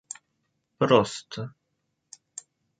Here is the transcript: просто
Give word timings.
просто 0.79 1.43